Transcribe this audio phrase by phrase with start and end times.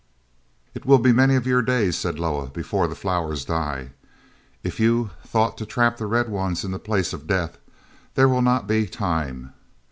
[0.73, 3.91] "It will be many of your days," said Loah, "before the flowers die.
[4.63, 7.59] If you thought to trap the Red Ones in the Place of Death,
[8.15, 9.53] there will not be time...."